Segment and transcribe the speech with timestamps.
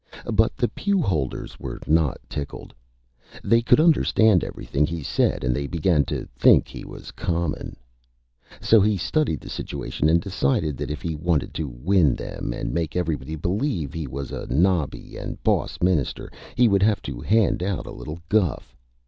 [0.33, 2.73] But the Pew Holders were not tickled.
[3.43, 7.75] They could Understand everything he said, and they began to think he was Common.
[8.59, 12.73] So he studied the Situation and decided that if he wanted to Win them and
[12.73, 17.61] make everybody believe he was a Nobby and Boss Minister he would have to hand
[17.61, 18.75] out a little Guff.